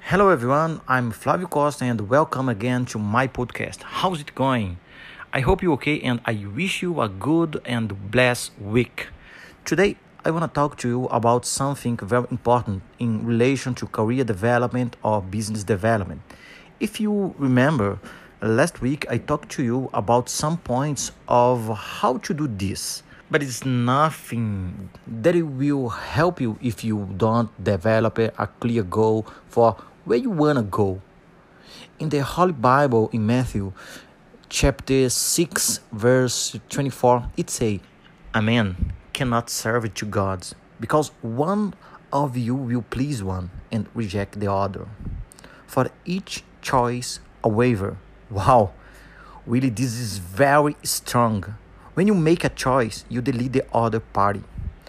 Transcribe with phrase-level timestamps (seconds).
[0.00, 3.82] Hello everyone, I'm Flavio Costa and welcome again to my podcast.
[3.82, 4.78] How's it going?
[5.34, 9.08] I hope you're okay and I wish you a good and blessed week.
[9.66, 14.24] Today I want to talk to you about something very important in relation to career
[14.24, 16.22] development or business development.
[16.80, 17.98] If you remember,
[18.40, 23.42] last week I talked to you about some points of how to do this but
[23.42, 29.76] it's nothing that it will help you if you don't develop a clear goal for
[30.04, 31.00] where you want to go.
[31.98, 33.72] In the Holy Bible, in Matthew
[34.48, 37.80] chapter 6, verse 24, it says,
[38.32, 41.74] A man cannot serve two gods, because one
[42.12, 44.88] of you will please one and reject the other.
[45.66, 47.98] For each choice, a waiver.
[48.30, 48.72] Wow,
[49.46, 51.56] really, this is very strong.
[51.98, 54.44] When you make a choice, you delete the other party.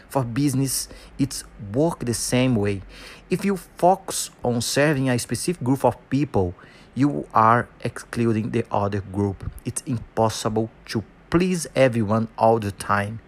[0.09, 0.87] For business,
[1.17, 2.83] it's work the same way.
[3.31, 6.53] If you focus on serving a specific group of people,
[6.93, 9.51] you are excluding the other group.
[9.65, 13.21] It's impossible to please everyone all the time.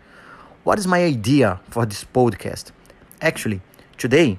[0.63, 2.69] What is my idea for this podcast?
[3.19, 3.61] Actually,
[3.97, 4.37] today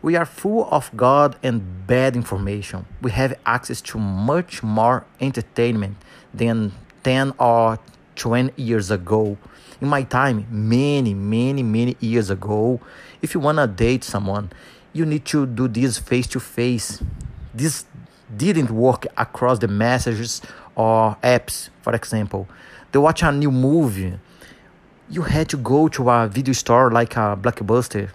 [0.00, 2.86] we are full of God and bad information.
[3.02, 5.98] We have access to much more entertainment
[6.32, 6.72] than
[7.02, 7.78] 10 or
[8.20, 9.38] 20 years ago.
[9.80, 12.78] In my time, many, many, many years ago,
[13.22, 14.52] if you want to date someone,
[14.92, 17.02] you need to do this face to face.
[17.54, 17.86] This
[18.36, 20.42] didn't work across the messages
[20.76, 22.46] or apps, for example.
[22.92, 24.18] To watch a new movie,
[25.08, 28.10] you had to go to a video store like a Blockbuster.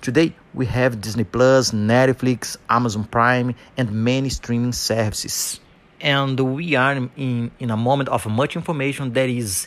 [0.00, 5.60] Today, we have Disney Plus, Netflix, Amazon Prime, and many streaming services.
[6.00, 9.66] And we are in, in a moment of much information that is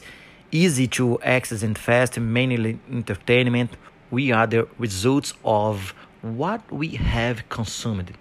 [0.51, 3.71] easy to access and fast, mainly entertainment.
[4.11, 8.13] We are the results of what we have consumed.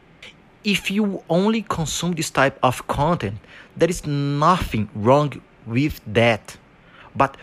[0.64, 3.39] If you only consume this type of content,
[3.77, 6.56] there is nothing wrong with that.
[7.14, 7.36] But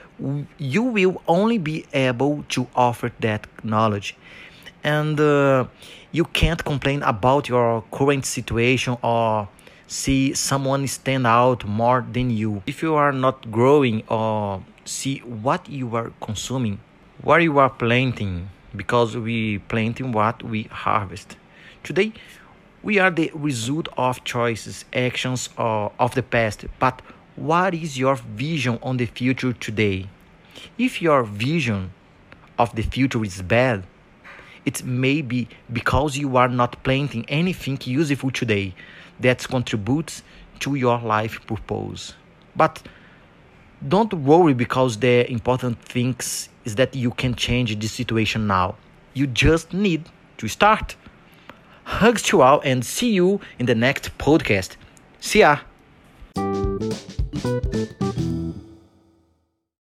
[0.57, 4.15] you will only be able to offer that knowledge.
[4.83, 5.65] And uh,
[6.11, 9.49] you can't complain about your current situation or
[9.87, 12.61] see someone stand out more than you.
[12.67, 16.79] If you are not growing or see what you are consuming,
[17.21, 21.37] what you are planting, because we planting what we harvest.
[21.83, 22.13] Today,
[22.83, 27.01] we are the result of choices, actions uh, of the past, but
[27.35, 30.09] what is your vision on the future today?
[30.77, 31.93] If your vision
[32.57, 33.83] of the future is bad,
[34.67, 38.75] it may be because you are not planting anything useful today
[39.21, 40.23] that contributes
[40.59, 42.13] to your life purpose.
[42.53, 42.83] But
[43.87, 48.75] don't worry because the important things is that you can change the situation now.
[49.13, 50.97] You just need to start.
[51.85, 54.75] Hugs to all and see you in the next podcast.
[55.21, 55.59] See ya.